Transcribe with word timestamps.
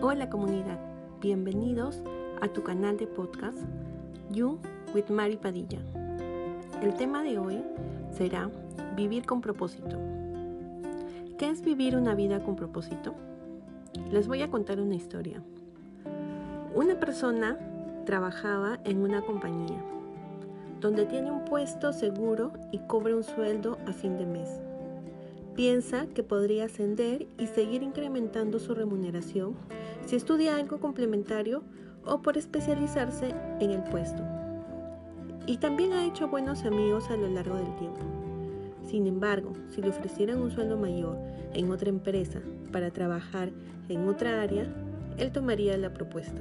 Hola 0.00 0.30
comunidad, 0.30 0.78
bienvenidos 1.20 2.00
a 2.40 2.46
tu 2.46 2.62
canal 2.62 2.96
de 2.96 3.08
podcast 3.08 3.58
You 4.30 4.60
with 4.94 5.08
Mari 5.08 5.36
Padilla. 5.36 5.80
El 6.80 6.94
tema 6.94 7.24
de 7.24 7.36
hoy 7.36 7.64
será 8.16 8.48
vivir 8.94 9.26
con 9.26 9.40
propósito. 9.40 9.98
¿Qué 11.36 11.50
es 11.50 11.62
vivir 11.62 11.96
una 11.96 12.14
vida 12.14 12.44
con 12.44 12.54
propósito? 12.54 13.16
Les 14.12 14.28
voy 14.28 14.42
a 14.42 14.50
contar 14.52 14.80
una 14.80 14.94
historia. 14.94 15.42
Una 16.76 17.00
persona 17.00 17.58
trabajaba 18.06 18.78
en 18.84 19.02
una 19.02 19.22
compañía 19.22 19.82
donde 20.80 21.06
tiene 21.06 21.32
un 21.32 21.44
puesto 21.44 21.92
seguro 21.92 22.52
y 22.70 22.78
cobra 22.78 23.16
un 23.16 23.24
sueldo 23.24 23.78
a 23.88 23.92
fin 23.92 24.16
de 24.16 24.26
mes. 24.26 24.60
Piensa 25.58 26.06
que 26.14 26.22
podría 26.22 26.66
ascender 26.66 27.26
y 27.36 27.48
seguir 27.48 27.82
incrementando 27.82 28.60
su 28.60 28.76
remuneración 28.76 29.56
si 30.06 30.14
estudia 30.14 30.54
algo 30.54 30.78
complementario 30.78 31.64
o 32.04 32.22
por 32.22 32.38
especializarse 32.38 33.34
en 33.58 33.72
el 33.72 33.82
puesto. 33.82 34.22
Y 35.48 35.56
también 35.56 35.94
ha 35.94 36.06
hecho 36.06 36.28
buenos 36.28 36.64
amigos 36.64 37.10
a 37.10 37.16
lo 37.16 37.26
largo 37.26 37.56
del 37.56 37.74
tiempo. 37.74 37.98
Sin 38.86 39.08
embargo, 39.08 39.52
si 39.74 39.82
le 39.82 39.88
ofrecieran 39.88 40.40
un 40.40 40.52
sueldo 40.52 40.76
mayor 40.76 41.18
en 41.54 41.72
otra 41.72 41.88
empresa 41.88 42.38
para 42.70 42.92
trabajar 42.92 43.50
en 43.88 44.06
otra 44.06 44.40
área, 44.40 44.72
él 45.16 45.32
tomaría 45.32 45.76
la 45.76 45.92
propuesta. 45.92 46.40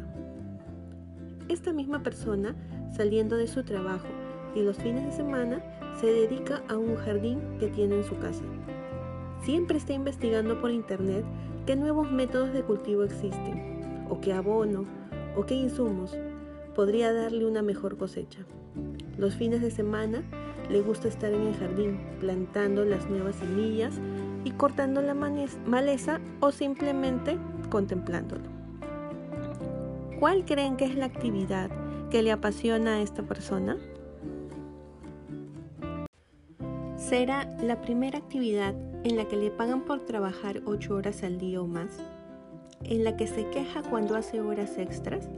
Esta 1.50 1.74
misma 1.74 2.04
persona, 2.04 2.54
saliendo 2.96 3.36
de 3.36 3.48
su 3.48 3.64
trabajo 3.64 4.10
y 4.54 4.62
los 4.62 4.78
fines 4.78 5.06
de 5.06 5.12
semana, 5.12 5.64
se 6.00 6.06
dedica 6.06 6.62
a 6.70 6.78
un 6.78 6.98
jardín 6.98 7.40
que 7.60 7.70
tiene 7.70 7.96
en 7.96 8.04
su 8.04 8.16
casa. 8.20 8.44
Siempre 9.42 9.78
está 9.78 9.94
investigando 9.94 10.60
por 10.60 10.72
internet 10.72 11.24
qué 11.66 11.76
nuevos 11.76 12.12
métodos 12.12 12.54
de 12.54 12.64
cultivo 12.64 13.04
existen, 13.04 14.06
o 14.10 14.20
qué 14.20 14.34
abono, 14.34 14.86
o 15.36 15.46
qué 15.46 15.56
insumos 15.56 16.18
podría 16.76 17.14
darle 17.14 17.46
una 17.46 17.62
mejor 17.62 17.98
cosecha. 17.98 18.40
Los 19.18 19.36
fines 19.36 19.62
de 19.62 19.72
semana 19.72 20.24
le 20.70 20.82
gusta 20.82 21.08
estar 21.08 21.32
en 21.34 21.48
el 21.48 21.56
jardín 21.56 22.00
plantando 22.20 22.86
las 22.86 23.10
nuevas 23.10 23.36
semillas 23.38 24.00
y 24.44 24.52
cortando 24.52 25.02
la 25.02 25.14
maleza 25.14 26.20
o 26.40 26.52
simplemente 26.52 27.38
contemplándolo. 27.70 28.44
¿Cuál 30.20 30.46
creen 30.46 30.78
que 30.78 30.86
es 30.86 30.96
la 30.96 31.06
actividad 31.06 31.70
que 32.10 32.22
le 32.22 32.32
apasiona 32.32 32.96
a 32.96 33.02
esta 33.02 33.24
persona? 33.24 33.78
será 37.08 37.48
la 37.62 37.80
primera 37.80 38.18
actividad 38.18 38.76
en 39.08 39.16
la 39.16 39.26
que 39.26 39.38
le 39.38 39.52
pagan 39.52 39.86
por 39.86 40.02
trabajar 40.02 40.62
8 40.66 40.94
horas 40.94 41.24
al 41.24 41.38
día 41.38 41.62
o 41.62 41.68
más, 41.68 41.88
en 42.84 43.06
la 43.06 43.16
que 43.16 43.26
se 43.26 43.50
queja 43.50 43.82
cuando 43.82 44.18
hace 44.18 44.42
horas 44.42 44.78
extras, 44.78 45.30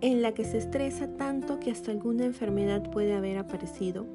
en 0.00 0.22
la 0.22 0.34
que 0.34 0.44
se 0.44 0.58
estresa 0.58 1.08
tanto 1.16 1.58
que 1.58 1.72
hasta 1.72 1.90
alguna 1.90 2.24
enfermedad 2.24 2.88
puede 2.90 3.14
haber 3.14 3.38
aparecido, 3.38 4.06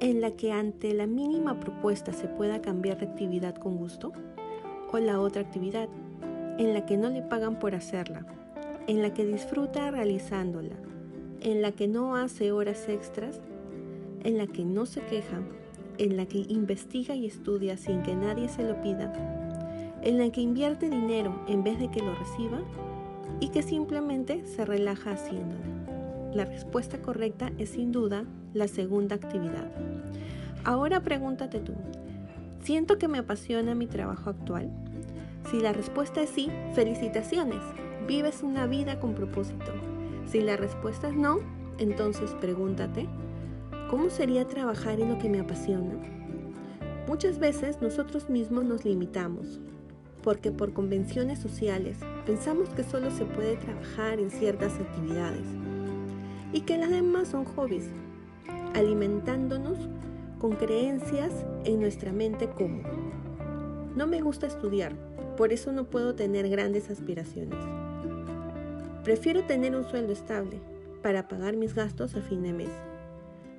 en 0.00 0.20
la 0.20 0.32
que 0.32 0.52
ante 0.52 0.92
la 0.92 1.06
mínima 1.06 1.58
propuesta 1.60 2.12
se 2.12 2.28
pueda 2.28 2.60
cambiar 2.60 2.98
de 2.98 3.06
actividad 3.06 3.54
con 3.54 3.78
gusto, 3.78 4.12
o 4.92 4.98
la 4.98 5.18
otra 5.18 5.40
actividad, 5.40 5.88
en 6.58 6.74
la 6.74 6.84
que 6.84 6.98
no 6.98 7.08
le 7.08 7.22
pagan 7.22 7.58
por 7.58 7.74
hacerla, 7.74 8.26
en 8.86 9.00
la 9.00 9.14
que 9.14 9.24
disfruta 9.24 9.90
realizándola, 9.90 10.76
en 11.40 11.62
la 11.62 11.72
que 11.72 11.88
no 11.88 12.16
hace 12.16 12.52
horas 12.52 12.86
extras 12.88 13.40
en 14.24 14.38
la 14.38 14.46
que 14.46 14.64
no 14.64 14.86
se 14.86 15.00
queja, 15.02 15.40
en 15.98 16.16
la 16.16 16.26
que 16.26 16.44
investiga 16.48 17.14
y 17.14 17.26
estudia 17.26 17.76
sin 17.76 18.02
que 18.02 18.14
nadie 18.14 18.48
se 18.48 18.62
lo 18.62 18.80
pida, 18.82 19.12
en 20.02 20.18
la 20.18 20.30
que 20.30 20.40
invierte 20.40 20.90
dinero 20.90 21.44
en 21.48 21.64
vez 21.64 21.78
de 21.78 21.90
que 21.90 22.00
lo 22.00 22.14
reciba 22.14 22.60
y 23.40 23.48
que 23.48 23.62
simplemente 23.62 24.44
se 24.46 24.64
relaja 24.64 25.12
haciéndolo. 25.12 25.62
La 26.34 26.44
respuesta 26.44 26.98
correcta 26.98 27.52
es 27.58 27.70
sin 27.70 27.92
duda 27.92 28.24
la 28.54 28.68
segunda 28.68 29.16
actividad. 29.16 29.70
Ahora 30.64 31.00
pregúntate 31.00 31.60
tú, 31.60 31.74
¿siento 32.62 32.98
que 32.98 33.08
me 33.08 33.18
apasiona 33.18 33.74
mi 33.74 33.86
trabajo 33.86 34.30
actual? 34.30 34.70
Si 35.50 35.60
la 35.60 35.72
respuesta 35.72 36.22
es 36.22 36.30
sí, 36.30 36.50
felicitaciones, 36.74 37.60
vives 38.08 38.42
una 38.42 38.66
vida 38.66 38.98
con 38.98 39.14
propósito. 39.14 39.72
Si 40.26 40.40
la 40.40 40.56
respuesta 40.56 41.08
es 41.08 41.14
no, 41.14 41.38
entonces 41.78 42.30
pregúntate, 42.40 43.06
¿Cómo 43.90 44.10
sería 44.10 44.46
trabajar 44.46 45.00
en 45.00 45.10
lo 45.10 45.18
que 45.18 45.28
me 45.28 45.40
apasiona? 45.40 45.94
Muchas 47.06 47.38
veces 47.38 47.82
nosotros 47.82 48.30
mismos 48.30 48.64
nos 48.64 48.84
limitamos, 48.84 49.60
porque 50.22 50.50
por 50.50 50.72
convenciones 50.72 51.38
sociales 51.38 51.98
pensamos 52.24 52.70
que 52.70 52.82
solo 52.82 53.10
se 53.10 53.26
puede 53.26 53.56
trabajar 53.56 54.18
en 54.18 54.30
ciertas 54.30 54.74
actividades 54.80 55.46
y 56.52 56.62
que 56.62 56.78
las 56.78 56.90
demás 56.90 57.28
son 57.28 57.44
hobbies, 57.44 57.90
alimentándonos 58.74 59.78
con 60.38 60.52
creencias 60.52 61.44
en 61.64 61.80
nuestra 61.80 62.12
mente 62.12 62.48
como 62.48 62.82
no 63.94 64.08
me 64.08 64.22
gusta 64.22 64.46
estudiar, 64.46 64.96
por 65.36 65.52
eso 65.52 65.70
no 65.70 65.84
puedo 65.84 66.16
tener 66.16 66.48
grandes 66.48 66.90
aspiraciones. 66.90 67.58
Prefiero 69.04 69.44
tener 69.44 69.76
un 69.76 69.84
sueldo 69.84 70.12
estable 70.12 70.60
para 71.02 71.28
pagar 71.28 71.56
mis 71.56 71.74
gastos 71.74 72.16
a 72.16 72.20
fin 72.20 72.42
de 72.42 72.52
mes. 72.52 72.70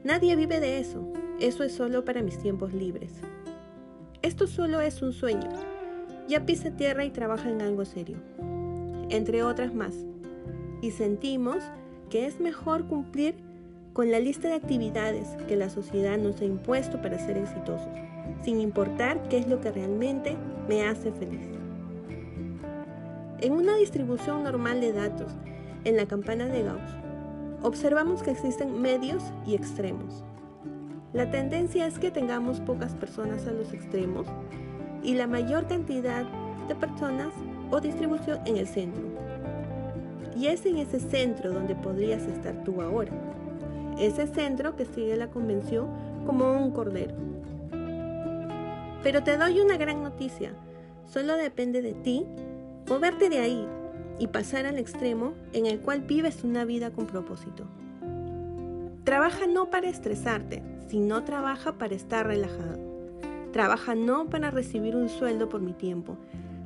Nadie 0.06 0.36
vive 0.36 0.60
de 0.60 0.78
eso. 0.78 1.04
Eso 1.40 1.64
es 1.64 1.74
solo 1.74 2.06
para 2.06 2.22
mis 2.22 2.38
tiempos 2.38 2.76
libres. 2.76 3.12
Esto 4.22 4.46
solo 4.46 4.80
es 4.80 5.02
un 5.02 5.14
sueño. 5.14 5.50
Ya 6.28 6.46
pisa 6.46 6.70
tierra 6.70 7.06
y 7.06 7.10
trabaja 7.10 7.50
en 7.50 7.60
algo 7.60 7.86
serio. 7.86 8.18
Entre 9.10 9.42
otras 9.42 9.74
más. 9.74 9.96
Y 10.84 10.92
sentimos 10.92 11.58
que 12.12 12.28
es 12.28 12.40
mejor 12.40 12.86
cumplir 12.86 13.34
con 13.94 14.12
la 14.12 14.20
lista 14.20 14.48
de 14.48 14.54
actividades 14.54 15.28
que 15.48 15.56
la 15.56 15.72
sociedad 15.72 16.20
nos 16.20 16.40
ha 16.40 16.46
impuesto 16.46 17.02
para 17.02 17.18
ser 17.18 17.40
exitosos, 17.40 17.90
sin 18.44 18.62
importar 18.62 19.28
qué 19.28 19.40
es 19.40 19.48
lo 19.48 19.60
que 19.60 19.72
realmente 19.72 20.38
me 20.70 20.86
hace 20.86 21.12
feliz. 21.14 21.48
En 23.42 23.54
una 23.54 23.76
distribución 23.76 24.44
normal 24.44 24.82
de 24.82 24.94
datos, 24.94 25.32
en 25.84 25.98
la 25.98 26.06
campana 26.06 26.46
de 26.46 26.62
Gauss, 26.62 27.05
observamos 27.62 28.24
que 28.24 28.32
existen 28.32 28.82
medios 28.82 29.24
y 29.46 29.56
extremos. 29.56 30.24
La 31.14 31.32
tendencia 31.32 31.88
es 31.88 31.98
que 31.98 32.12
tengamos 32.12 32.60
pocas 32.60 32.94
personas 32.94 33.48
a 33.48 33.52
los 33.52 33.74
extremos 33.74 34.28
y 35.02 35.14
la 35.14 35.28
mayor 35.28 35.68
cantidad 35.68 36.26
de 36.68 36.76
personas 36.76 37.34
o 37.72 37.80
distribución 37.80 38.40
en 38.46 38.58
el 38.58 38.68
centro. 38.68 39.04
Y 40.36 40.48
es 40.48 40.66
en 40.66 40.78
ese 40.78 41.00
centro 41.00 41.54
donde 41.54 41.76
podrías 41.76 42.24
estar 42.24 42.64
tú 42.64 42.82
ahora. 42.82 43.12
Ese 43.98 44.28
centro 44.28 44.76
que 44.76 44.86
sigue 44.86 45.16
la 45.16 45.30
convención 45.30 45.88
como 46.26 46.52
un 46.52 46.72
cordero. 46.72 47.16
Pero 49.02 49.24
te 49.24 49.38
doy 49.38 49.62
una 49.62 49.78
gran 49.78 50.04
noticia. 50.04 50.52
Solo 51.06 51.36
depende 51.36 51.82
de 51.82 51.94
ti 51.94 52.26
moverte 52.90 53.30
de 53.30 53.40
ahí 53.40 53.68
y 54.20 54.28
pasar 54.28 54.66
al 54.66 54.78
extremo 54.78 55.34
en 55.54 55.66
el 55.66 55.80
cual 55.80 56.02
vives 56.02 56.44
una 56.44 56.66
vida 56.66 56.92
con 56.92 57.08
propósito. 57.08 57.66
Trabaja 59.04 59.46
no 59.48 59.70
para 59.70 59.90
estresarte, 59.90 60.64
sino 60.88 61.24
trabaja 61.24 61.74
para 61.74 61.96
estar 61.96 62.26
relajado. 62.26 62.80
Trabaja 63.52 63.96
no 63.96 64.30
para 64.30 64.52
recibir 64.52 64.96
un 64.96 65.10
sueldo 65.10 65.48
por 65.48 65.62
mi 65.62 65.74
tiempo, 65.74 66.18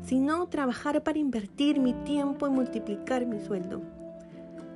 sino 0.06 0.48
trabajar 0.48 1.04
para 1.04 1.20
invertir 1.20 1.80
mi 1.80 1.94
tiempo 1.94 2.48
y 2.48 2.52
multiplicar 2.52 3.26
mi 3.26 3.40
sueldo. 3.40 3.82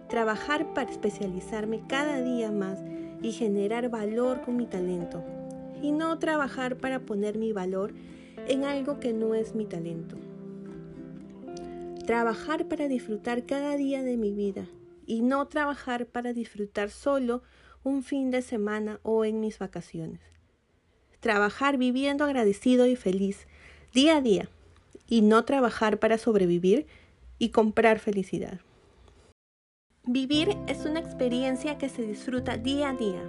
Trabajar 0.09 0.73
para 0.73 0.91
especializarme 0.91 1.81
cada 1.87 2.21
día 2.21 2.51
más 2.51 2.79
y 3.21 3.31
generar 3.31 3.89
valor 3.89 4.41
con 4.41 4.57
mi 4.57 4.65
talento. 4.65 5.23
Y 5.81 5.91
no 5.91 6.19
trabajar 6.19 6.75
para 6.75 6.99
poner 6.99 7.37
mi 7.37 7.51
valor 7.51 7.93
en 8.47 8.65
algo 8.65 8.99
que 8.99 9.13
no 9.13 9.33
es 9.33 9.55
mi 9.55 9.65
talento. 9.65 10.17
Trabajar 12.05 12.67
para 12.67 12.89
disfrutar 12.89 13.45
cada 13.45 13.77
día 13.77 14.03
de 14.03 14.17
mi 14.17 14.33
vida 14.33 14.67
y 15.05 15.21
no 15.21 15.47
trabajar 15.47 16.05
para 16.05 16.33
disfrutar 16.33 16.89
solo 16.89 17.43
un 17.83 18.03
fin 18.03 18.29
de 18.29 18.41
semana 18.41 18.99
o 19.03 19.23
en 19.23 19.39
mis 19.39 19.57
vacaciones. 19.57 20.19
Trabajar 21.21 21.77
viviendo 21.77 22.25
agradecido 22.25 22.87
y 22.87 22.97
feliz 22.97 23.47
día 23.93 24.17
a 24.17 24.21
día 24.21 24.49
y 25.07 25.21
no 25.21 25.45
trabajar 25.45 25.99
para 25.99 26.17
sobrevivir 26.17 26.87
y 27.39 27.49
comprar 27.49 27.99
felicidad. 27.99 28.59
Vivir 30.05 30.57
es 30.67 30.85
una 30.85 30.99
experiencia 30.99 31.77
que 31.77 31.87
se 31.87 32.01
disfruta 32.01 32.57
día 32.57 32.89
a 32.89 32.93
día. 32.93 33.21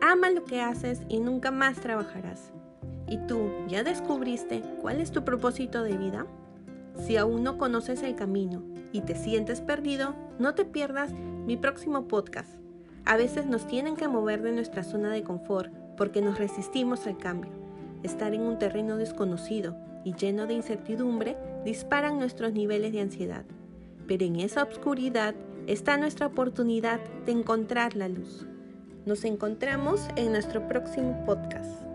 Ama 0.00 0.30
lo 0.30 0.44
que 0.44 0.62
haces 0.62 1.02
y 1.10 1.20
nunca 1.20 1.50
más 1.50 1.80
trabajarás. 1.80 2.50
¿Y 3.06 3.18
tú 3.26 3.50
ya 3.68 3.84
descubriste 3.84 4.62
cuál 4.80 5.02
es 5.02 5.12
tu 5.12 5.22
propósito 5.22 5.82
de 5.82 5.98
vida? 5.98 6.26
Si 6.96 7.16
aún 7.16 7.42
no 7.42 7.58
conoces 7.58 8.02
el 8.02 8.14
camino 8.14 8.62
y 8.92 9.00
te 9.00 9.14
sientes 9.14 9.60
perdido, 9.60 10.14
no 10.38 10.54
te 10.54 10.64
pierdas 10.64 11.12
mi 11.46 11.56
próximo 11.56 12.06
podcast. 12.08 12.50
A 13.04 13.16
veces 13.16 13.46
nos 13.46 13.66
tienen 13.66 13.96
que 13.96 14.08
mover 14.08 14.42
de 14.42 14.52
nuestra 14.52 14.84
zona 14.84 15.10
de 15.10 15.22
confort 15.22 15.72
porque 15.96 16.20
nos 16.20 16.38
resistimos 16.38 17.06
al 17.06 17.18
cambio. 17.18 17.50
Estar 18.02 18.34
en 18.34 18.42
un 18.42 18.58
terreno 18.58 18.96
desconocido 18.96 19.76
y 20.04 20.14
lleno 20.14 20.46
de 20.46 20.54
incertidumbre 20.54 21.36
disparan 21.64 22.18
nuestros 22.18 22.52
niveles 22.52 22.92
de 22.92 23.00
ansiedad. 23.00 23.44
Pero 24.06 24.24
en 24.24 24.36
esa 24.40 24.62
oscuridad 24.62 25.34
está 25.66 25.96
nuestra 25.96 26.26
oportunidad 26.26 27.00
de 27.26 27.32
encontrar 27.32 27.96
la 27.96 28.08
luz. 28.08 28.46
Nos 29.06 29.24
encontramos 29.24 30.08
en 30.16 30.32
nuestro 30.32 30.66
próximo 30.68 31.24
podcast. 31.24 31.91